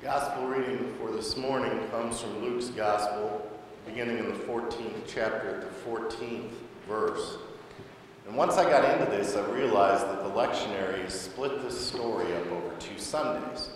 The 0.00 0.06
gospel 0.06 0.46
reading 0.46 0.94
for 1.00 1.10
this 1.10 1.36
morning 1.36 1.88
comes 1.88 2.20
from 2.20 2.40
Luke's 2.40 2.68
gospel, 2.68 3.50
beginning 3.84 4.18
in 4.18 4.26
the 4.26 4.38
14th 4.44 5.02
chapter 5.08 5.56
at 5.56 5.60
the 5.60 5.90
14th 5.90 6.52
verse. 6.86 7.38
And 8.26 8.36
once 8.36 8.54
I 8.54 8.70
got 8.70 8.84
into 8.84 9.10
this, 9.10 9.34
I 9.34 9.44
realized 9.50 10.04
that 10.04 10.22
the 10.22 10.30
lectionary 10.30 11.10
split 11.10 11.62
this 11.62 11.78
story 11.84 12.32
up 12.32 12.46
over 12.52 12.74
two 12.78 12.96
Sundays. 12.96 13.70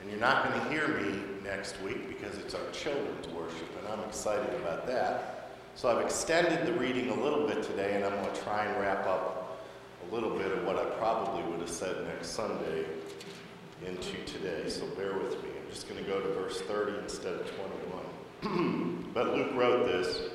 And 0.00 0.10
you're 0.10 0.20
not 0.20 0.48
going 0.48 0.58
to 0.58 0.70
hear 0.70 0.88
me 0.88 1.20
next 1.44 1.80
week 1.82 2.08
because 2.08 2.38
it's 2.38 2.54
our 2.54 2.70
children's 2.72 3.28
worship, 3.28 3.68
and 3.78 3.88
I'm 3.88 4.08
excited 4.08 4.54
about 4.54 4.86
that. 4.86 5.50
So 5.74 5.90
I've 5.90 6.02
extended 6.02 6.64
the 6.66 6.72
reading 6.80 7.10
a 7.10 7.20
little 7.22 7.46
bit 7.46 7.62
today, 7.62 7.94
and 7.94 8.04
I'm 8.04 8.22
going 8.22 8.34
to 8.34 8.40
try 8.40 8.64
and 8.64 8.80
wrap 8.80 9.06
up 9.06 9.60
a 10.08 10.14
little 10.14 10.30
bit 10.30 10.50
of 10.50 10.64
what 10.64 10.78
I 10.78 10.84
probably 10.96 11.42
would 11.50 11.60
have 11.60 11.70
said 11.70 12.06
next 12.06 12.28
Sunday 12.28 12.86
into 13.86 14.16
today. 14.24 14.68
So 14.68 14.86
bear 14.88 15.14
with 15.18 15.42
me. 15.42 15.50
I'm 15.50 15.70
just 15.70 15.88
going 15.88 16.02
to 16.02 16.08
go 16.08 16.20
to 16.20 16.28
verse 16.34 16.60
30 16.62 16.98
instead 17.02 17.34
of 17.34 17.50
21. 18.42 19.04
but 19.14 19.34
Luke 19.34 19.52
wrote 19.54 19.86
this, 19.86 20.30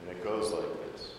and 0.00 0.10
it 0.10 0.22
goes 0.22 0.52
like 0.52 0.92
this 0.92 1.10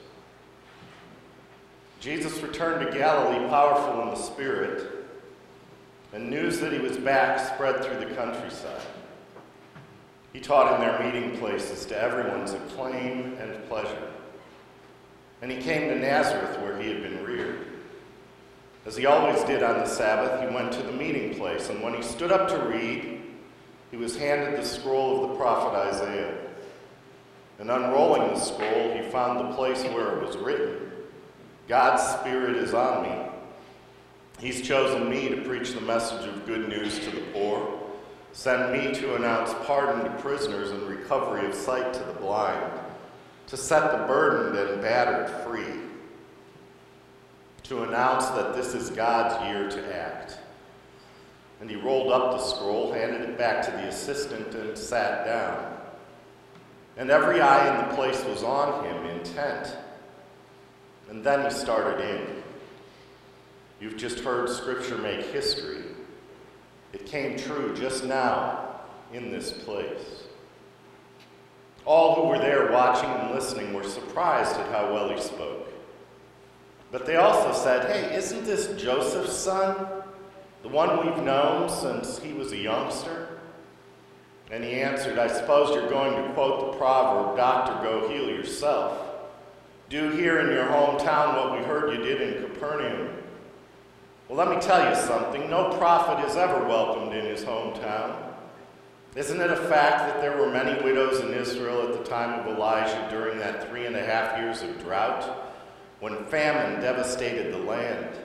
Jesus 1.99 2.41
returned 2.41 2.85
to 2.85 2.97
Galilee, 2.97 3.47
powerful 3.49 4.01
in 4.03 4.09
the 4.09 4.15
Spirit, 4.15 5.05
and 6.13 6.29
news 6.29 6.59
that 6.59 6.71
he 6.71 6.79
was 6.79 6.97
back 6.97 7.39
spread 7.39 7.83
through 7.83 7.99
the 7.99 8.15
countryside. 8.15 8.81
He 10.33 10.39
taught 10.39 10.75
in 10.75 10.81
their 10.81 10.99
meeting 11.03 11.37
places 11.39 11.85
to 11.87 11.99
everyone's 11.99 12.53
acclaim 12.53 13.35
and 13.39 13.67
pleasure. 13.67 14.11
And 15.41 15.51
he 15.51 15.57
came 15.57 15.89
to 15.89 15.95
Nazareth, 15.95 16.59
where 16.59 16.79
he 16.79 16.89
had 16.89 17.01
been 17.01 17.23
reared. 17.23 17.56
As 18.87 18.95
he 18.95 19.05
always 19.05 19.43
did 19.43 19.63
on 19.63 19.79
the 19.79 19.85
Sabbath, 19.85 20.39
he 20.39 20.55
went 20.55 20.71
to 20.71 20.81
the 20.81 20.93
meeting 20.93 21.35
place, 21.35 21.69
and 21.69 21.83
when 21.83 21.93
he 21.93 22.01
stood 22.01 22.31
up 22.31 22.47
to 22.47 22.69
read, 22.69 23.21
he 23.91 23.97
was 23.97 24.15
handed 24.15 24.57
the 24.57 24.65
scroll 24.65 25.25
of 25.25 25.29
the 25.29 25.35
prophet 25.35 25.75
Isaiah. 25.75 26.37
And 27.59 27.69
unrolling 27.69 28.29
the 28.29 28.39
scroll, 28.39 28.93
he 28.93 29.01
found 29.09 29.39
the 29.39 29.55
place 29.55 29.83
where 29.83 30.15
it 30.15 30.25
was 30.25 30.37
written 30.37 30.89
God's 31.67 32.01
Spirit 32.01 32.55
is 32.55 32.73
on 32.73 33.03
me. 33.03 33.15
He's 34.39 34.65
chosen 34.65 35.09
me 35.09 35.27
to 35.29 35.41
preach 35.41 35.73
the 35.73 35.81
message 35.81 36.25
of 36.25 36.45
good 36.45 36.69
news 36.69 36.97
to 36.99 37.11
the 37.11 37.25
poor, 37.33 37.81
sent 38.31 38.71
me 38.71 38.93
to 39.01 39.15
announce 39.15 39.53
pardon 39.65 40.05
to 40.05 40.21
prisoners 40.21 40.71
and 40.71 40.83
recovery 40.83 41.45
of 41.45 41.53
sight 41.53 41.93
to 41.93 42.03
the 42.05 42.13
blind, 42.13 42.71
to 43.47 43.57
set 43.57 43.91
the 43.91 44.05
burdened 44.07 44.57
and 44.57 44.81
battered 44.81 45.29
free 45.43 45.81
to 47.67 47.83
announce 47.83 48.27
that 48.27 48.55
this 48.55 48.73
is 48.73 48.89
God's 48.89 49.45
year 49.45 49.69
to 49.69 49.95
act. 49.95 50.37
And 51.59 51.69
he 51.69 51.75
rolled 51.75 52.11
up 52.11 52.31
the 52.31 52.43
scroll, 52.43 52.93
handed 52.93 53.21
it 53.21 53.37
back 53.37 53.65
to 53.65 53.71
the 53.71 53.87
assistant, 53.87 54.53
and 54.53 54.77
sat 54.77 55.25
down. 55.25 55.75
And 56.97 57.09
every 57.09 57.41
eye 57.41 57.81
in 57.81 57.89
the 57.89 57.95
place 57.95 58.23
was 58.25 58.43
on 58.43 58.85
him, 58.85 59.05
intent. 59.17 59.75
And 61.09 61.23
then 61.23 61.43
he 61.43 61.51
started 61.51 62.03
in. 62.03 62.43
You've 63.79 63.97
just 63.97 64.19
heard 64.19 64.49
Scripture 64.49 64.97
make 64.97 65.25
history. 65.25 65.83
It 66.93 67.05
came 67.05 67.37
true 67.37 67.75
just 67.75 68.03
now 68.05 68.81
in 69.13 69.31
this 69.31 69.51
place. 69.51 70.23
All 71.85 72.15
who 72.15 72.27
were 72.27 72.39
there 72.39 72.71
watching 72.71 73.09
and 73.09 73.31
listening 73.31 73.73
were 73.73 73.83
surprised 73.83 74.57
at 74.57 74.71
how 74.71 74.93
well 74.93 75.09
he 75.09 75.19
spoke. 75.19 75.71
But 76.91 77.05
they 77.05 77.17
also 77.17 77.51
said, 77.53 77.89
hey, 77.91 78.15
isn't 78.15 78.45
this 78.45 78.79
Joseph's 78.81 79.35
son? 79.35 79.75
The 80.63 80.69
one 80.69 81.05
we've 81.05 81.23
known 81.23 81.69
since 81.69 82.19
he 82.19 82.33
was 82.33 82.51
a 82.51 82.57
youngster? 82.57 83.39
And 84.49 84.63
he 84.63 84.81
answered, 84.81 85.19
I 85.19 85.27
suppose 85.27 85.75
you're 85.75 85.89
going 85.89 86.23
to 86.23 86.33
quote 86.33 86.71
the 86.71 86.77
proverb, 86.77 87.35
Doctor, 87.35 87.73
go 87.83 88.07
heal 88.07 88.29
yourself. 88.29 88.97
Do 89.89 90.11
here 90.11 90.39
in 90.39 90.47
your 90.51 90.65
hometown 90.65 91.35
what 91.35 91.57
we 91.57 91.65
heard 91.65 91.93
you 91.93 92.03
did 92.03 92.21
in 92.21 92.43
Capernaum. 92.43 93.09
Well, 94.27 94.37
let 94.37 94.49
me 94.49 94.61
tell 94.61 94.89
you 94.89 94.95
something. 94.95 95.49
No 95.49 95.77
prophet 95.77 96.25
is 96.25 96.35
ever 96.35 96.65
welcomed 96.67 97.13
in 97.13 97.25
his 97.25 97.43
hometown. 97.43 98.15
Isn't 99.15 99.39
it 99.39 99.51
a 99.51 99.55
fact 99.55 100.07
that 100.07 100.21
there 100.21 100.37
were 100.37 100.51
many 100.51 100.81
widows 100.83 101.21
in 101.21 101.33
Israel 101.33 101.81
at 101.87 101.97
the 101.97 102.09
time 102.09 102.39
of 102.39 102.47
Elijah 102.47 103.07
during 103.09 103.39
that 103.39 103.69
three 103.69 103.85
and 103.85 103.95
a 103.95 104.05
half 104.05 104.37
years 104.37 104.61
of 104.61 104.79
drought? 104.83 105.46
When 105.99 106.25
famine 106.25 106.81
devastated 106.81 107.53
the 107.53 107.57
land. 107.59 108.15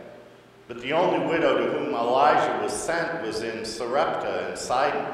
But 0.69 0.81
the 0.81 0.93
only 0.93 1.27
widow 1.27 1.59
to 1.59 1.79
whom 1.79 1.95
Elijah 1.95 2.63
was 2.63 2.73
sent 2.73 3.23
was 3.23 3.43
in 3.43 3.65
Sarepta 3.65 4.49
and 4.49 4.59
Sidon. 4.59 5.07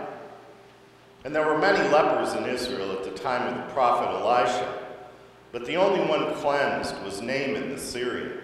And 1.24 1.34
there 1.34 1.46
were 1.46 1.58
many 1.58 1.88
lepers 1.88 2.34
in 2.34 2.46
Israel 2.46 2.92
at 2.92 3.04
the 3.04 3.10
time 3.10 3.46
of 3.48 3.56
the 3.56 3.72
prophet 3.72 4.08
Elisha, 4.08 4.78
but 5.50 5.64
the 5.66 5.76
only 5.76 6.04
one 6.06 6.34
cleansed 6.34 7.02
was 7.02 7.20
Naaman 7.20 7.70
the 7.70 7.78
Syrian. 7.78 8.38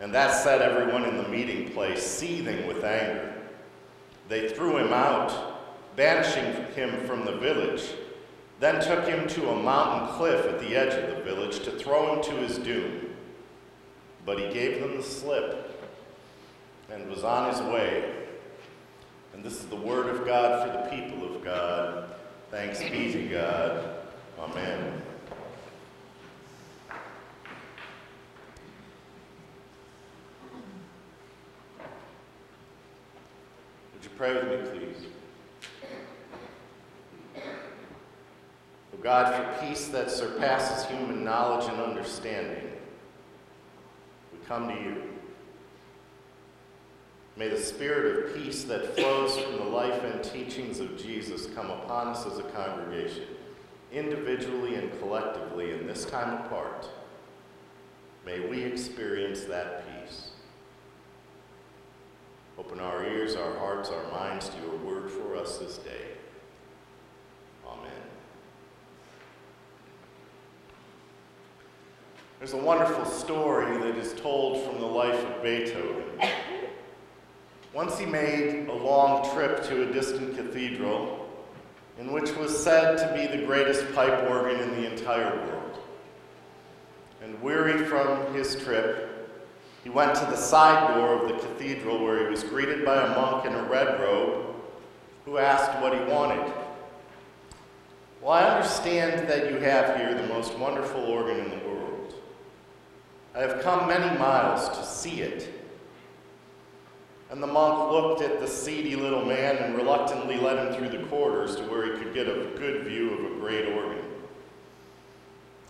And 0.00 0.14
that 0.14 0.30
set 0.30 0.62
everyone 0.62 1.04
in 1.04 1.16
the 1.16 1.28
meeting 1.28 1.72
place 1.72 2.02
seething 2.02 2.66
with 2.66 2.84
anger. 2.84 3.34
They 4.28 4.48
threw 4.48 4.78
him 4.78 4.92
out, 4.92 5.96
banishing 5.96 6.72
him 6.74 7.04
from 7.06 7.24
the 7.24 7.36
village 7.36 7.82
then 8.60 8.82
took 8.82 9.06
him 9.06 9.28
to 9.28 9.50
a 9.50 9.62
mountain 9.62 10.16
cliff 10.16 10.44
at 10.46 10.58
the 10.58 10.74
edge 10.74 10.94
of 10.94 11.16
the 11.16 11.22
village 11.22 11.60
to 11.60 11.70
throw 11.70 12.16
him 12.16 12.22
to 12.24 12.32
his 12.42 12.58
doom. 12.58 13.14
But 14.26 14.38
he 14.38 14.52
gave 14.52 14.80
them 14.80 14.96
the 14.96 15.02
slip 15.02 15.86
and 16.90 17.08
was 17.08 17.22
on 17.22 17.52
his 17.52 17.60
way. 17.62 18.14
And 19.32 19.44
this 19.44 19.54
is 19.54 19.66
the 19.66 19.76
word 19.76 20.08
of 20.08 20.26
God 20.26 20.66
for 20.66 20.72
the 20.72 20.96
people 20.96 21.34
of 21.34 21.44
God. 21.44 22.14
Thanks 22.50 22.80
be 22.80 23.12
to 23.12 23.28
God. 23.28 23.94
Amen. 24.38 25.02
Would 33.94 34.04
you 34.04 34.10
pray 34.16 34.34
with 34.34 34.72
me, 34.72 34.78
please? 34.78 35.06
God, 39.08 39.34
for 39.34 39.66
peace 39.66 39.88
that 39.88 40.10
surpasses 40.10 40.84
human 40.84 41.24
knowledge 41.24 41.66
and 41.66 41.80
understanding, 41.80 42.62
we 44.30 44.46
come 44.46 44.68
to 44.68 44.74
you. 44.74 45.02
May 47.34 47.48
the 47.48 47.56
spirit 47.56 48.26
of 48.26 48.36
peace 48.36 48.64
that 48.64 48.94
flows 48.96 49.34
from 49.38 49.56
the 49.56 49.64
life 49.64 50.04
and 50.04 50.22
teachings 50.22 50.78
of 50.78 51.02
Jesus 51.02 51.46
come 51.54 51.70
upon 51.70 52.08
us 52.08 52.26
as 52.26 52.38
a 52.38 52.42
congregation, 52.42 53.24
individually 53.94 54.74
and 54.74 54.90
collectively 55.00 55.72
in 55.72 55.86
this 55.86 56.04
time 56.04 56.44
apart. 56.44 56.86
May 58.26 58.40
we 58.40 58.62
experience 58.62 59.44
that 59.44 59.84
peace. 60.04 60.32
Open 62.58 62.78
our 62.78 63.06
ears, 63.06 63.36
our 63.36 63.56
hearts, 63.56 63.88
our 63.88 64.12
minds 64.12 64.50
to 64.50 64.60
your 64.60 64.76
word 64.76 65.10
for 65.10 65.34
us 65.34 65.56
this 65.56 65.78
day. 65.78 66.17
There's 72.38 72.52
a 72.52 72.56
wonderful 72.56 73.04
story 73.04 73.78
that 73.78 73.96
is 73.96 74.14
told 74.14 74.64
from 74.64 74.78
the 74.78 74.86
life 74.86 75.18
of 75.26 75.42
Beethoven. 75.42 76.04
Once 77.74 77.98
he 77.98 78.06
made 78.06 78.68
a 78.68 78.72
long 78.72 79.28
trip 79.34 79.64
to 79.64 79.88
a 79.88 79.92
distant 79.92 80.36
cathedral 80.36 81.28
in 81.98 82.12
which 82.12 82.32
was 82.36 82.56
said 82.56 82.96
to 82.96 83.12
be 83.12 83.26
the 83.26 83.44
greatest 83.44 83.92
pipe 83.92 84.30
organ 84.30 84.60
in 84.60 84.70
the 84.70 84.88
entire 84.88 85.34
world. 85.46 85.78
And 87.24 87.42
weary 87.42 87.84
from 87.86 88.32
his 88.32 88.54
trip, 88.54 89.28
he 89.82 89.90
went 89.90 90.14
to 90.14 90.24
the 90.26 90.36
side 90.36 90.94
door 90.94 91.14
of 91.14 91.28
the 91.28 91.34
cathedral 91.44 92.04
where 92.04 92.22
he 92.22 92.30
was 92.30 92.44
greeted 92.44 92.84
by 92.84 93.04
a 93.04 93.08
monk 93.16 93.46
in 93.46 93.52
a 93.52 93.64
red 93.64 93.98
robe 93.98 94.54
who 95.24 95.38
asked 95.38 95.76
what 95.82 95.92
he 95.92 96.04
wanted. 96.04 96.52
Well, 98.22 98.30
I 98.30 98.44
understand 98.44 99.28
that 99.28 99.50
you 99.50 99.58
have 99.58 99.96
here 99.96 100.14
the 100.14 100.28
most 100.28 100.56
wonderful 100.56 101.00
organ 101.00 101.40
in 101.40 101.50
the 101.50 101.56
world. 101.56 101.67
I 103.34 103.40
have 103.40 103.62
come 103.62 103.88
many 103.88 104.18
miles 104.18 104.68
to 104.76 104.84
see 104.84 105.20
it. 105.20 105.54
And 107.30 107.42
the 107.42 107.46
monk 107.46 107.92
looked 107.92 108.22
at 108.22 108.40
the 108.40 108.48
seedy 108.48 108.96
little 108.96 109.24
man 109.24 109.56
and 109.56 109.76
reluctantly 109.76 110.36
led 110.38 110.58
him 110.58 110.74
through 110.74 110.98
the 110.98 111.04
corridors 111.06 111.56
to 111.56 111.62
where 111.64 111.84
he 111.84 112.02
could 112.02 112.14
get 112.14 112.26
a 112.26 112.50
good 112.56 112.84
view 112.84 113.10
of 113.10 113.32
a 113.32 113.40
great 113.40 113.68
organ. 113.74 114.04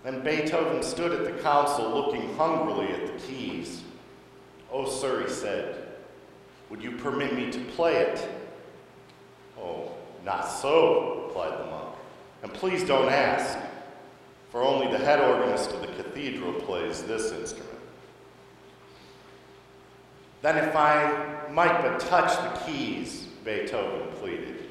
And 0.05 0.23
Beethoven 0.23 0.83
stood 0.83 1.13
at 1.13 1.25
the 1.25 1.43
console 1.43 1.91
looking 1.91 2.35
hungrily 2.37 2.93
at 2.93 3.07
the 3.07 3.27
keys. 3.27 3.83
Oh, 4.71 4.89
sir, 4.89 5.23
he 5.23 5.29
said, 5.29 5.89
would 6.71 6.83
you 6.83 6.93
permit 6.93 7.35
me 7.35 7.51
to 7.51 7.59
play 7.73 7.97
it? 7.97 8.29
Oh, 9.59 9.93
not 10.25 10.43
so, 10.43 11.25
replied 11.27 11.59
the 11.59 11.65
monk. 11.65 11.95
And 12.43 12.53
please 12.53 12.85
don't 12.85 13.09
ask 13.09 13.59
for 14.51 14.63
only 14.63 14.91
the 14.91 14.99
head 14.99 15.21
organist 15.21 15.71
of 15.73 15.81
the 15.81 15.89
cathedral 15.89 16.53
plays 16.53 17.03
this 17.03 17.33
instrument. 17.33 17.69
Then, 20.41 20.57
if 20.57 20.75
I 20.75 21.49
might 21.51 21.83
but 21.83 22.01
touch 22.01 22.37
the 22.37 22.61
keys, 22.65 23.27
Beethoven 23.45 24.09
pleaded. 24.21 24.65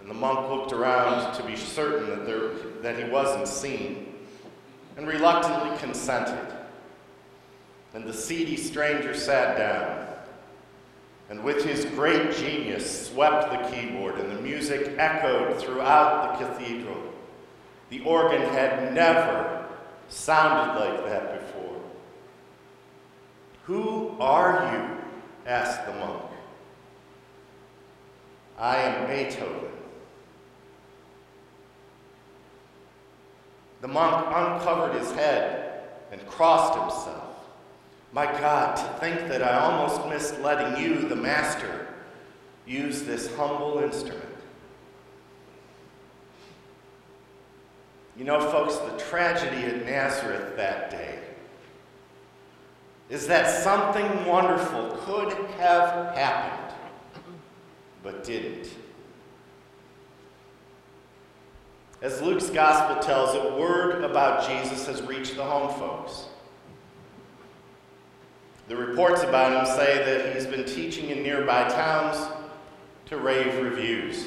And 0.00 0.08
the 0.08 0.14
monk 0.14 0.50
looked 0.50 0.72
around 0.72 1.34
to 1.34 1.42
be 1.42 1.56
certain 1.56 2.08
that, 2.10 2.26
there, 2.26 2.50
that 2.82 3.02
he 3.02 3.10
wasn't 3.10 3.48
seen, 3.48 4.14
and 4.96 5.08
reluctantly 5.08 5.76
consented. 5.78 6.46
And 7.94 8.04
the 8.04 8.12
seedy 8.12 8.56
stranger 8.56 9.14
sat 9.14 9.56
down, 9.56 10.06
and 11.30 11.42
with 11.42 11.64
his 11.64 11.84
great 11.86 12.36
genius 12.36 13.08
swept 13.08 13.50
the 13.50 13.68
keyboard, 13.70 14.18
and 14.18 14.30
the 14.30 14.40
music 14.40 14.94
echoed 14.98 15.60
throughout 15.60 16.38
the 16.38 16.46
cathedral. 16.46 17.03
The 17.90 18.00
organ 18.00 18.42
had 18.42 18.94
never 18.94 19.66
sounded 20.08 20.78
like 20.78 21.04
that 21.06 21.40
before. 21.40 21.80
Who 23.64 24.16
are 24.20 24.72
you? 24.72 24.98
asked 25.46 25.86
the 25.86 25.92
monk. 25.92 26.22
I 28.58 28.76
am 28.76 29.06
Beethoven. 29.08 29.70
The 33.80 33.88
monk 33.88 34.26
uncovered 34.28 34.98
his 34.98 35.12
head 35.12 35.82
and 36.10 36.26
crossed 36.26 36.78
himself. 36.78 37.34
My 38.12 38.26
God, 38.26 38.76
to 38.76 39.00
think 39.00 39.28
that 39.28 39.42
I 39.42 39.58
almost 39.58 40.08
missed 40.08 40.40
letting 40.40 40.82
you, 40.82 41.08
the 41.08 41.16
master, 41.16 41.88
use 42.66 43.02
this 43.02 43.34
humble 43.34 43.80
instrument. 43.80 44.23
You 48.16 48.24
know, 48.24 48.40
folks, 48.50 48.76
the 48.76 48.96
tragedy 49.10 49.64
at 49.64 49.84
Nazareth 49.84 50.56
that 50.56 50.90
day 50.90 51.18
is 53.10 53.26
that 53.26 53.62
something 53.62 54.24
wonderful 54.24 54.98
could 55.02 55.32
have 55.58 56.16
happened, 56.16 56.74
but 58.02 58.24
didn't. 58.24 58.70
As 62.00 62.20
Luke's 62.22 62.50
gospel 62.50 63.02
tells 63.02 63.34
it, 63.34 63.52
word 63.54 64.04
about 64.04 64.48
Jesus 64.48 64.86
has 64.86 65.02
reached 65.02 65.36
the 65.36 65.44
home 65.44 65.72
folks. 65.78 66.26
The 68.68 68.76
reports 68.76 69.22
about 69.22 69.52
him 69.52 69.76
say 69.76 70.04
that 70.04 70.34
he's 70.34 70.46
been 70.46 70.64
teaching 70.64 71.10
in 71.10 71.22
nearby 71.22 71.68
towns 71.68 72.16
to 73.06 73.16
rave 73.18 73.62
reviews. 73.62 74.26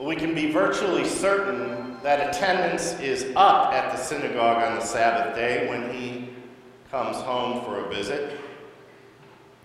We 0.00 0.16
can 0.16 0.34
be 0.34 0.50
virtually 0.50 1.04
certain 1.04 1.98
that 2.02 2.34
attendance 2.34 2.98
is 3.00 3.26
up 3.36 3.74
at 3.74 3.92
the 3.92 4.02
synagogue 4.02 4.62
on 4.62 4.78
the 4.78 4.84
Sabbath 4.84 5.34
day 5.34 5.68
when 5.68 5.92
he 5.92 6.30
comes 6.90 7.18
home 7.18 7.62
for 7.64 7.84
a 7.84 7.88
visit. 7.94 8.38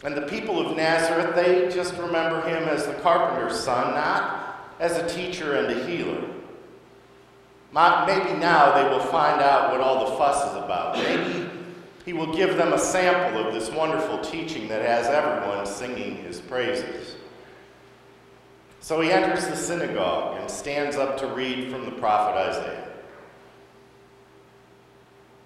And 0.04 0.16
the 0.16 0.24
people 0.24 0.60
of 0.60 0.76
Nazareth, 0.76 1.36
they 1.36 1.74
just 1.74 1.96
remember 1.96 2.42
him 2.42 2.68
as 2.68 2.86
the 2.86 2.96
carpenter's 2.96 3.58
son, 3.58 3.94
not 3.94 4.76
as 4.82 4.98
a 4.98 5.08
teacher 5.08 5.56
and 5.56 5.80
a 5.80 5.86
healer. 5.86 6.22
Maybe 7.72 8.38
now 8.38 8.76
they 8.76 8.90
will 8.90 9.06
find 9.06 9.42
out 9.42 9.72
what 9.72 9.80
all 9.80 10.12
the 10.12 10.18
fuss 10.18 10.52
is 10.52 10.58
about. 10.58 10.98
Maybe 10.98 11.50
he 12.06 12.12
will 12.12 12.36
give 12.36 12.58
them 12.58 12.74
a 12.74 12.78
sample 12.78 13.46
of 13.46 13.54
this 13.54 13.70
wonderful 13.72 14.20
teaching 14.20 14.68
that 14.68 14.82
has 14.82 15.08
everyone 15.08 15.66
singing 15.66 16.18
his 16.18 16.42
praises. 16.42 17.16
So 18.86 19.02
he 19.02 19.12
enters 19.12 19.48
the 19.48 19.56
synagogue 19.56 20.38
and 20.40 20.48
stands 20.48 20.96
up 20.96 21.18
to 21.18 21.26
read 21.26 21.72
from 21.72 21.86
the 21.86 21.92
prophet 21.94 22.38
Isaiah. 22.38 22.88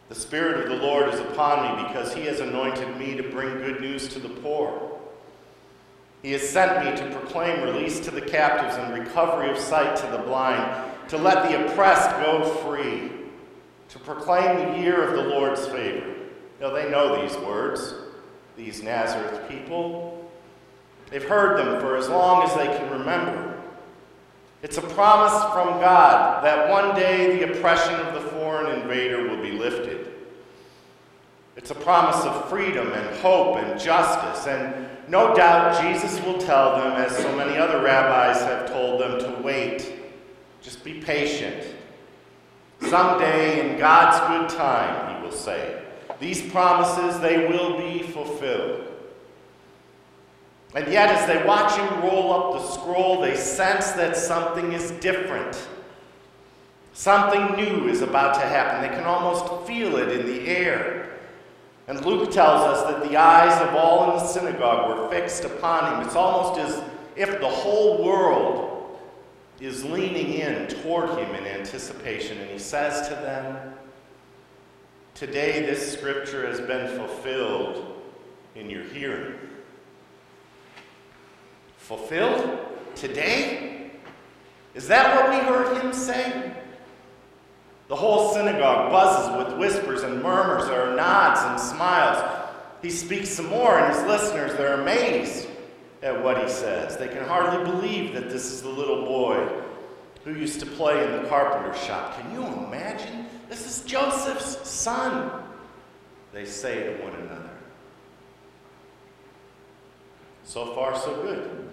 The 0.10 0.16
Spirit 0.16 0.60
of 0.60 0.70
the 0.70 0.86
Lord 0.86 1.08
is 1.14 1.22
upon 1.22 1.78
me 1.78 1.88
because 1.88 2.14
he 2.14 2.26
has 2.26 2.42
anointed 2.42 2.98
me 2.98 3.16
to 3.16 3.24
bring 3.24 3.60
good 3.60 3.80
news 3.80 4.10
to 4.10 4.20
the 4.20 4.28
poor. 4.28 5.00
He 6.22 6.34
has 6.34 6.50
sent 6.50 6.84
me 6.84 6.98
to 6.98 7.16
proclaim 7.18 7.64
release 7.64 8.02
to 8.02 8.12
the 8.12 8.20
captives 8.20 8.76
and 8.76 8.94
recovery 8.94 9.50
of 9.50 9.58
sight 9.58 9.96
to 9.96 10.08
the 10.08 10.18
blind, 10.18 10.92
to 11.08 11.18
let 11.18 11.50
the 11.50 11.66
oppressed 11.66 12.10
go 12.18 12.44
free, 12.44 13.10
to 13.88 14.00
proclaim 14.00 14.74
the 14.74 14.80
year 14.80 15.02
of 15.02 15.16
the 15.16 15.30
Lord's 15.30 15.66
favor. 15.66 16.14
Now, 16.60 16.72
they 16.72 16.92
know 16.92 17.26
these 17.26 17.38
words, 17.38 17.94
these 18.58 18.84
Nazareth 18.84 19.48
people. 19.48 20.19
They've 21.10 21.24
heard 21.24 21.58
them 21.58 21.80
for 21.82 21.98
as 21.98 22.08
long 22.08 22.44
as 22.44 22.54
they 22.56 22.68
can 22.68 22.92
remember. 22.92 23.62
It's 24.62 24.78
a 24.78 24.82
promise 24.82 25.34
from 25.54 25.80
God 25.80 26.44
that 26.44 26.70
one 26.70 26.94
day 26.96 27.40
the 27.40 27.52
oppression 27.52 27.96
of 27.96 28.14
the 28.14 28.30
foreign 28.30 28.80
invader 28.82 29.28
will 29.28 29.42
be 29.42 29.52
lifted. 29.52 30.14
It's 31.56 31.72
a 31.72 31.76
promise 31.76 32.24
of 32.26 32.50
freedom 32.50 32.92
and 32.92 33.18
hope 33.18 33.58
and 33.58 33.80
justice. 33.80 34.48
And 34.48 34.88
no 35.08 35.34
doubt 35.34 35.82
Jesus 35.82 36.22
will 36.24 36.38
tell 36.38 36.78
them, 36.78 36.94
as 36.94 37.18
so 37.18 37.36
many 37.36 37.58
other 37.58 37.82
rabbis 37.82 38.42
have 38.42 38.70
told 38.70 39.02
them, 39.02 39.20
to 39.20 39.42
wait. 39.42 39.94
Just 40.62 40.84
be 40.84 41.02
patient. 41.02 41.76
Someday, 42.82 43.72
in 43.72 43.80
God's 43.80 44.20
good 44.28 44.58
time, 44.58 45.16
he 45.16 45.24
will 45.24 45.32
say, 45.32 45.82
these 46.20 46.42
promises, 46.52 47.20
they 47.22 47.48
will. 47.48 47.79
And 50.76 50.92
yet, 50.92 51.10
as 51.10 51.26
they 51.26 51.44
watch 51.46 51.76
him 51.76 52.02
roll 52.02 52.32
up 52.32 52.62
the 52.62 52.68
scroll, 52.68 53.22
they 53.22 53.36
sense 53.36 53.92
that 53.92 54.16
something 54.16 54.72
is 54.72 54.92
different. 54.92 55.68
Something 56.94 57.56
new 57.56 57.88
is 57.88 58.02
about 58.02 58.36
to 58.36 58.42
happen. 58.42 58.82
They 58.82 58.96
can 58.96 59.06
almost 59.06 59.68
feel 59.68 59.98
it 59.98 60.10
in 60.10 60.28
the 60.28 60.48
air. 60.48 61.18
And 61.88 62.06
Luke 62.06 62.32
tells 62.32 62.62
us 62.62 62.84
that 62.84 63.10
the 63.10 63.18
eyes 63.18 63.60
of 63.68 63.74
all 63.74 64.12
in 64.12 64.18
the 64.18 64.28
synagogue 64.28 64.90
were 64.90 65.10
fixed 65.10 65.44
upon 65.44 65.92
him. 65.92 66.06
It's 66.06 66.16
almost 66.16 66.60
as 66.60 66.84
if 67.16 67.40
the 67.40 67.50
whole 67.50 68.04
world 68.04 69.00
is 69.60 69.84
leaning 69.84 70.34
in 70.34 70.68
toward 70.68 71.10
him 71.18 71.34
in 71.34 71.48
anticipation. 71.48 72.38
And 72.38 72.50
he 72.50 72.60
says 72.60 73.08
to 73.08 73.16
them, 73.16 73.74
Today, 75.16 75.62
this 75.64 75.94
scripture 75.94 76.46
has 76.46 76.62
been 76.62 76.96
fulfilled 76.96 78.02
in 78.56 78.70
your 78.70 78.84
hearing. 78.84 79.49
Fulfilled? 81.90 82.60
Today? 82.94 83.90
Is 84.76 84.88
that 84.90 85.16
what 85.16 85.32
we 85.32 85.38
heard 85.38 85.82
him 85.82 85.92
say? 85.92 86.54
The 87.88 87.96
whole 87.96 88.32
synagogue 88.32 88.92
buzzes 88.92 89.36
with 89.36 89.58
whispers 89.58 90.04
and 90.04 90.22
murmurs. 90.22 90.68
There 90.68 90.84
are 90.84 90.96
nods 90.96 91.40
and 91.42 91.60
smiles. 91.60 92.48
He 92.84 92.92
speaks 92.92 93.30
some 93.30 93.48
more, 93.48 93.80
and 93.80 93.92
his 93.92 94.04
listeners, 94.04 94.56
they're 94.56 94.80
amazed 94.80 95.48
at 96.04 96.24
what 96.24 96.40
he 96.40 96.48
says. 96.48 96.96
They 96.96 97.08
can 97.08 97.26
hardly 97.26 97.72
believe 97.72 98.14
that 98.14 98.30
this 98.30 98.52
is 98.52 98.62
the 98.62 98.70
little 98.70 99.06
boy 99.06 99.50
who 100.24 100.36
used 100.36 100.60
to 100.60 100.68
play 100.68 101.04
in 101.04 101.12
the 101.24 101.28
carpenter 101.28 101.76
shop. 101.76 102.22
Can 102.22 102.32
you 102.32 102.46
imagine? 102.68 103.26
This 103.50 103.66
is 103.66 103.84
Joseph's 103.84 104.70
son, 104.70 105.42
they 106.34 106.46
say 106.46 106.84
to 106.84 107.04
one 107.04 107.16
another. 107.16 107.50
So 110.44 110.76
far, 110.76 110.96
so 110.96 111.16
good. 111.24 111.69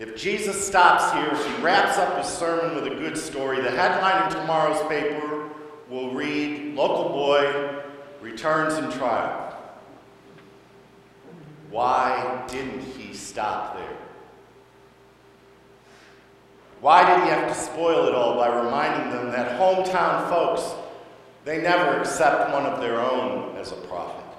If 0.00 0.16
Jesus 0.16 0.66
stops 0.66 1.12
here, 1.12 1.28
if 1.30 1.46
he 1.46 1.62
wraps 1.62 1.98
up 1.98 2.16
his 2.16 2.26
sermon 2.26 2.74
with 2.74 2.90
a 2.90 2.96
good 2.96 3.18
story, 3.18 3.60
the 3.60 3.70
headline 3.70 4.24
in 4.24 4.32
tomorrow's 4.32 4.80
paper 4.88 5.50
will 5.90 6.14
read 6.14 6.74
Local 6.74 7.10
Boy 7.10 7.82
Returns 8.22 8.74
in 8.82 8.90
Trial. 8.98 9.54
Why 11.68 12.44
didn't 12.48 12.80
he 12.80 13.12
stop 13.12 13.76
there? 13.76 13.96
Why 16.80 17.04
did 17.04 17.24
he 17.24 17.28
have 17.28 17.48
to 17.48 17.54
spoil 17.54 18.08
it 18.08 18.14
all 18.14 18.36
by 18.36 18.48
reminding 18.48 19.10
them 19.10 19.30
that 19.32 19.60
hometown 19.60 20.30
folks, 20.30 20.72
they 21.44 21.60
never 21.60 22.00
accept 22.00 22.50
one 22.54 22.64
of 22.64 22.80
their 22.80 22.98
own 22.98 23.54
as 23.56 23.72
a 23.72 23.76
prophet? 23.76 24.29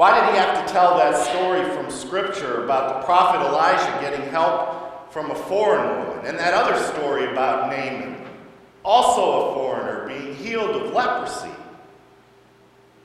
Why 0.00 0.18
did 0.18 0.30
he 0.30 0.38
have 0.38 0.66
to 0.66 0.72
tell 0.72 0.96
that 0.96 1.26
story 1.26 1.62
from 1.76 1.90
Scripture 1.90 2.64
about 2.64 3.02
the 3.02 3.04
prophet 3.04 3.46
Elijah 3.46 4.00
getting 4.00 4.26
help 4.30 5.12
from 5.12 5.30
a 5.30 5.34
foreign 5.34 6.06
woman, 6.06 6.24
and 6.24 6.38
that 6.38 6.54
other 6.54 6.82
story 6.94 7.30
about 7.30 7.68
Naaman, 7.68 8.16
also 8.82 9.50
a 9.50 9.54
foreigner, 9.56 10.08
being 10.08 10.34
healed 10.36 10.70
of 10.70 10.94
leprosy? 10.94 11.50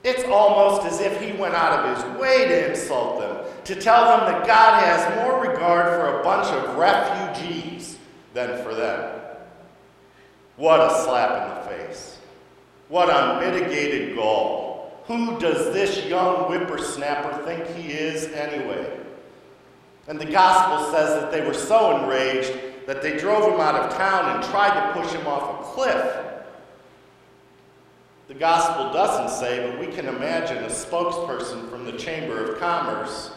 It's 0.06 0.24
almost 0.24 0.88
as 0.88 1.02
if 1.02 1.22
he 1.22 1.34
went 1.34 1.54
out 1.54 1.84
of 1.84 1.98
his 1.98 2.18
way 2.18 2.48
to 2.48 2.70
insult 2.70 3.20
them, 3.20 3.44
to 3.66 3.76
tell 3.76 4.18
them 4.18 4.32
that 4.32 4.48
God 4.48 4.82
has 4.82 5.18
more 5.18 5.42
regard 5.42 5.88
for 6.00 6.22
a 6.22 6.24
bunch 6.24 6.48
of 6.48 6.78
refugees 6.78 7.98
than 8.34 8.64
for 8.64 8.74
them. 8.74 9.20
What 10.56 10.80
a 10.80 11.04
slap 11.04 11.42
in 11.42 11.78
the 11.78 11.78
face. 11.78 12.20
What 12.88 13.10
unmitigated 13.10 14.16
gall. 14.16 14.75
Who 15.08 15.40
does 15.40 15.72
this 15.72 16.06
young 16.06 16.48
whippersnapper 16.50 17.44
think 17.44 17.68
he 17.76 17.92
is 17.92 18.28
anyway? 18.34 19.00
And 20.08 20.20
the 20.20 20.26
gospel 20.26 20.92
says 20.92 21.22
that 21.22 21.32
they 21.32 21.46
were 21.46 21.54
so 21.54 21.98
enraged 22.00 22.52
that 22.88 23.02
they 23.02 23.18
drove 23.18 23.54
him 23.54 23.60
out 23.60 23.76
of 23.76 23.96
town 23.96 24.36
and 24.36 24.44
tried 24.44 24.74
to 24.74 25.00
push 25.00 25.12
him 25.12 25.28
off 25.28 25.62
a 25.62 25.74
cliff. 25.74 26.22
The 28.28 28.34
gospel 28.34 28.92
doesn't 28.92 29.38
say, 29.38 29.70
but 29.70 29.80
we 29.80 29.94
can 29.94 30.08
imagine 30.08 30.64
a 30.64 30.70
spokesperson 30.70 31.70
from 31.70 31.86
the 31.86 31.94
Chamber 31.94 32.44
of 32.44 32.60
Commerce 32.60 33.32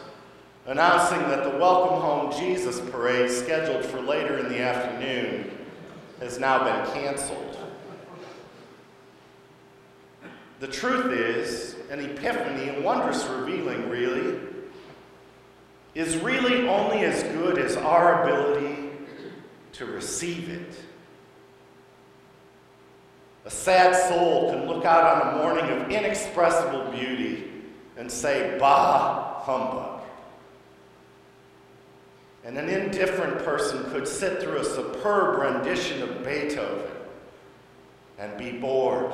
announcing 0.65 1.19
that 1.29 1.43
the 1.43 1.57
Welcome 1.57 2.01
Home 2.01 2.31
Jesus 2.31 2.79
parade 2.89 3.29
scheduled 3.29 3.85
for 3.85 4.01
later 4.01 4.39
in 4.39 4.49
the 4.49 4.59
afternoon 4.59 5.51
has 6.19 6.39
now 6.39 6.63
been 6.63 6.93
canceled. 6.93 7.58
The 10.59 10.67
truth 10.67 11.13
is, 11.13 11.75
an 11.89 12.01
epiphany, 12.01 12.69
a 12.69 12.81
wondrous 12.81 13.25
revealing, 13.27 13.89
really, 13.89 14.39
is 15.95 16.17
really 16.17 16.67
only 16.67 17.05
as 17.05 17.23
good 17.23 17.57
as 17.57 17.77
our 17.77 18.23
ability 18.23 18.89
to 19.73 19.85
receive 19.85 20.49
it. 20.49 20.73
A 23.45 23.49
sad 23.49 23.95
soul 24.09 24.51
can 24.51 24.67
look 24.67 24.83
out 24.83 25.23
on 25.23 25.33
a 25.33 25.43
morning 25.43 25.69
of 25.71 25.89
inexpressible 25.89 26.91
beauty 26.91 27.51
and 27.95 28.11
say, 28.11 28.57
Bah, 28.59 29.41
humbug. 29.41 30.01
And 32.43 32.57
an 32.57 32.67
indifferent 32.67 33.43
person 33.45 33.89
could 33.91 34.07
sit 34.07 34.41
through 34.41 34.57
a 34.57 34.65
superb 34.65 35.39
rendition 35.39 36.01
of 36.01 36.23
Beethoven 36.23 36.91
and 38.17 38.37
be 38.37 38.51
bored. 38.51 39.13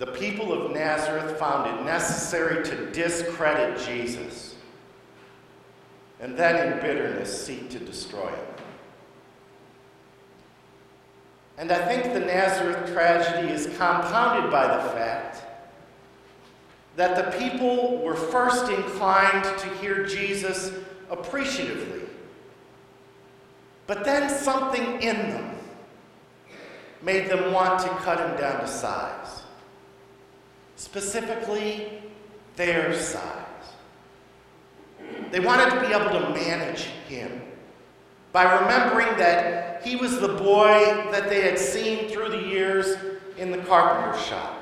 The 0.00 0.06
people 0.06 0.54
of 0.54 0.72
Nazareth 0.72 1.38
found 1.38 1.68
it 1.68 1.84
necessary 1.84 2.64
to 2.64 2.90
discredit 2.90 3.78
Jesus 3.86 4.56
and 6.20 6.34
then, 6.38 6.72
in 6.72 6.80
bitterness, 6.80 7.44
seek 7.44 7.68
to 7.68 7.78
destroy 7.78 8.28
him. 8.28 8.46
And 11.58 11.70
I 11.70 11.86
think 11.86 12.14
the 12.14 12.20
Nazareth 12.20 12.90
tragedy 12.94 13.52
is 13.52 13.66
compounded 13.76 14.50
by 14.50 14.74
the 14.74 14.82
fact 14.92 15.42
that 16.96 17.14
the 17.14 17.38
people 17.38 17.98
were 17.98 18.16
first 18.16 18.70
inclined 18.70 19.44
to 19.58 19.68
hear 19.82 20.06
Jesus 20.06 20.72
appreciatively. 21.10 22.08
But 23.86 24.04
then 24.04 24.30
something 24.30 25.02
in 25.02 25.16
them 25.16 25.58
made 27.02 27.28
them 27.28 27.52
want 27.52 27.80
to 27.80 27.88
cut 27.88 28.18
him 28.18 28.38
down 28.38 28.60
to 28.62 28.66
size. 28.66 29.42
Specifically, 30.80 32.00
their 32.56 32.98
size. 32.98 33.44
They 35.30 35.38
wanted 35.38 35.74
to 35.74 35.80
be 35.86 35.92
able 35.92 36.08
to 36.08 36.30
manage 36.30 36.84
him 37.06 37.42
by 38.32 38.60
remembering 38.60 39.14
that 39.18 39.84
he 39.84 39.96
was 39.96 40.20
the 40.20 40.28
boy 40.28 40.78
that 41.12 41.28
they 41.28 41.42
had 41.42 41.58
seen 41.58 42.08
through 42.08 42.30
the 42.30 42.40
years 42.40 42.96
in 43.36 43.50
the 43.50 43.58
carpenter 43.58 44.18
shop. 44.24 44.56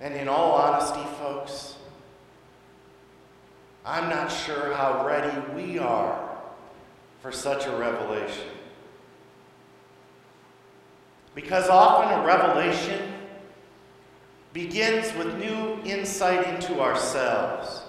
And 0.00 0.14
in 0.14 0.26
all 0.26 0.52
honesty, 0.52 1.04
folks, 1.18 1.74
I'm 3.84 4.08
not 4.08 4.32
sure 4.32 4.72
how 4.72 5.06
ready 5.06 5.52
we 5.52 5.78
are 5.78 6.38
for 7.20 7.30
such 7.30 7.66
a 7.66 7.76
revelation. 7.76 8.48
Because 11.34 11.68
often 11.68 12.18
a 12.18 12.24
revelation 12.24 13.12
begins 14.52 15.12
with 15.16 15.36
new 15.36 15.80
insight 15.84 16.46
into 16.54 16.80
ourselves. 16.80 17.82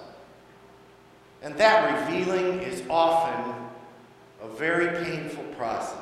And 1.43 1.55
that 1.57 2.09
revealing 2.09 2.61
is 2.61 2.81
often 2.89 3.53
a 4.41 4.47
very 4.47 5.03
painful 5.05 5.43
process. 5.55 5.99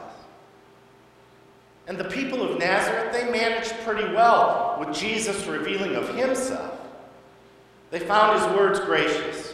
And 1.85 1.97
the 1.97 2.05
people 2.05 2.41
of 2.41 2.57
Nazareth, 2.57 3.12
they 3.12 3.29
managed 3.29 3.73
pretty 3.83 4.05
well 4.13 4.77
with 4.79 4.95
Jesus' 4.95 5.45
revealing 5.45 5.95
of 5.95 6.15
himself. 6.15 6.79
They 7.91 8.00
found 8.00 8.39
his 8.39 8.57
words 8.57 8.79
gracious. 8.79 9.53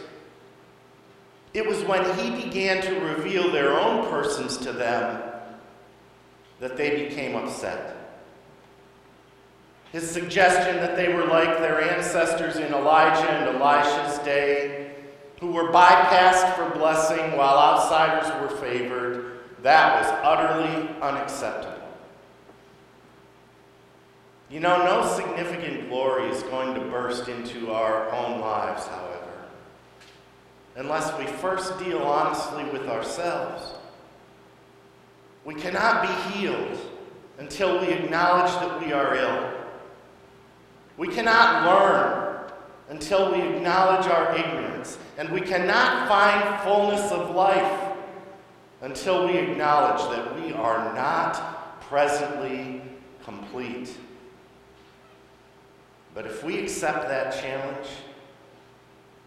It 1.52 1.66
was 1.66 1.82
when 1.82 2.04
he 2.16 2.44
began 2.44 2.80
to 2.82 3.00
reveal 3.00 3.50
their 3.50 3.78
own 3.78 4.08
persons 4.08 4.56
to 4.58 4.72
them 4.72 5.29
that 6.60 6.76
they 6.76 7.08
became 7.08 7.34
upset. 7.34 7.96
His 9.92 10.08
suggestion 10.08 10.76
that 10.76 10.94
they 10.94 11.12
were 11.12 11.24
like 11.24 11.58
their 11.58 11.82
ancestors 11.82 12.56
in 12.56 12.72
Elijah 12.72 13.28
and 13.28 13.56
Elisha's 13.56 14.18
day, 14.20 14.92
who 15.40 15.50
were 15.50 15.72
bypassed 15.72 16.54
for 16.54 16.70
blessing 16.78 17.36
while 17.36 17.58
outsiders 17.58 18.30
were 18.40 18.56
favored, 18.58 19.40
that 19.62 20.00
was 20.00 20.20
utterly 20.22 20.88
unacceptable. 21.00 21.76
You 24.48 24.60
know, 24.60 24.84
no 24.84 25.06
significant 25.16 25.88
glory 25.88 26.28
is 26.28 26.42
going 26.44 26.74
to 26.74 26.80
burst 26.80 27.28
into 27.28 27.72
our 27.72 28.10
own 28.10 28.40
lives, 28.40 28.86
however, 28.86 29.44
unless 30.76 31.16
we 31.18 31.24
first 31.24 31.78
deal 31.78 31.98
honestly 31.98 32.64
with 32.64 32.88
ourselves. 32.88 33.74
We 35.50 35.60
cannot 35.60 36.02
be 36.02 36.38
healed 36.38 36.78
until 37.38 37.80
we 37.80 37.88
acknowledge 37.88 38.52
that 38.52 38.86
we 38.86 38.92
are 38.92 39.16
ill. 39.16 39.52
We 40.96 41.08
cannot 41.08 41.66
learn 41.66 42.52
until 42.88 43.32
we 43.32 43.42
acknowledge 43.42 44.06
our 44.06 44.36
ignorance. 44.36 44.96
And 45.18 45.28
we 45.30 45.40
cannot 45.40 46.06
find 46.06 46.62
fullness 46.62 47.10
of 47.10 47.34
life 47.34 47.96
until 48.82 49.26
we 49.26 49.38
acknowledge 49.38 50.00
that 50.14 50.40
we 50.40 50.52
are 50.52 50.94
not 50.94 51.80
presently 51.80 52.82
complete. 53.24 53.90
But 56.14 56.26
if 56.26 56.44
we 56.44 56.60
accept 56.60 57.08
that 57.08 57.32
challenge, 57.32 57.88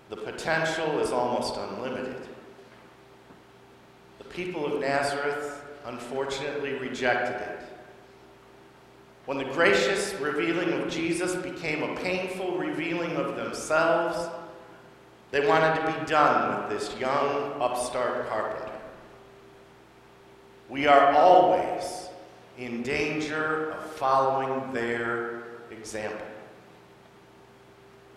the 0.08 0.15
potential 0.15 1.00
is 1.00 1.12
almost 1.12 1.58
unlimited. 1.58 2.22
The 4.20 4.24
people 4.24 4.74
of 4.74 4.80
Nazareth 4.80 5.60
unfortunately 5.86 6.74
rejected 6.74 7.42
it. 7.42 7.60
When 9.25 9.38
the 9.38 9.46
gracious 9.46 10.13
revealing 10.16 10.74
of 10.74 10.90
Jesus 10.90 11.36
became 11.36 11.84
a 11.84 11.96
painful 11.96 12.58
revealing 12.58 13.16
of 13.16 13.36
themselves, 13.36 14.30
they 15.32 15.46
wanted 15.48 15.75
to 15.75 16.00
be 16.00 16.06
done 16.06 16.62
with 16.62 16.70
this 16.70 17.00
young 17.00 17.54
upstart 17.62 18.28
carpenter. 18.28 18.72
We 20.70 20.88
are 20.88 21.13
always 21.13 22.10
in 22.58 22.84
danger 22.84 23.72
of 23.72 23.92
following 23.94 24.74
their 24.74 25.44
example. 25.72 26.25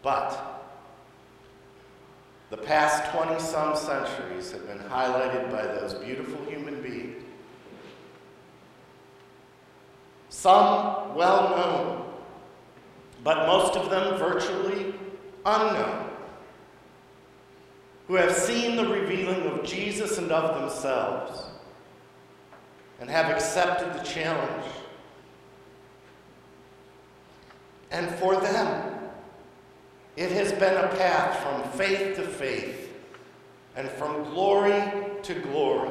But 0.03 0.57
the 2.51 2.57
past 2.57 3.11
20 3.13 3.41
some 3.41 3.77
centuries 3.77 4.53
have 4.53 4.67
been 4.67 4.79
highlighted 4.79 5.51
by 5.51 5.63
those 5.63 5.95
Some 10.47 11.17
well 11.17 11.51
known, 11.57 12.05
but 13.25 13.49
most 13.49 13.77
of 13.77 13.91
them 13.91 14.17
virtually 14.17 14.95
unknown, 15.45 16.09
who 18.07 18.15
have 18.15 18.33
seen 18.33 18.77
the 18.77 18.87
revealing 18.87 19.43
of 19.49 19.65
Jesus 19.65 20.19
and 20.19 20.31
of 20.31 20.61
themselves 20.61 21.47
and 23.01 23.11
have 23.11 23.29
accepted 23.29 23.93
the 23.95 24.05
challenge. 24.09 24.67
And 27.91 28.09
for 28.15 28.37
them, 28.37 29.01
it 30.15 30.31
has 30.31 30.53
been 30.53 30.77
a 30.77 30.95
path 30.95 31.41
from 31.41 31.73
faith 31.73 32.15
to 32.15 32.23
faith 32.23 32.97
and 33.75 33.89
from 33.89 34.23
glory 34.31 34.81
to 35.25 35.35
glory 35.35 35.91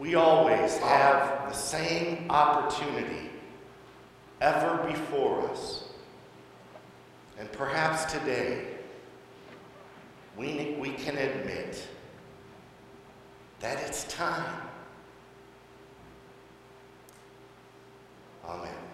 we 0.00 0.14
always 0.14 0.78
have 0.78 1.46
the 1.50 1.54
same 1.54 2.24
opportunity 2.30 3.28
ever 4.40 4.78
before 4.88 5.46
us. 5.50 5.84
And 7.38 7.52
perhaps 7.52 8.10
today, 8.10 8.64
we, 10.38 10.74
we 10.80 10.92
can 10.92 11.18
admit 11.18 11.86
that 13.60 13.78
it's 13.86 14.04
time. 14.04 14.62
Amen. 18.46 18.89